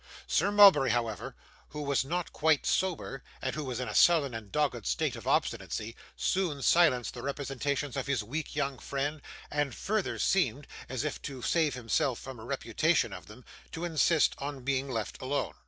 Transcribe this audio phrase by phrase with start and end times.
[0.25, 1.35] Sir Mulberry, however,
[1.69, 5.27] who was not quite sober, and who was in a sullen and dogged state of
[5.27, 11.21] obstinacy, soon silenced the representations of his weak young friend, and further seemed as if
[11.21, 15.53] to save himself from a repetition of them to insist on being left alone.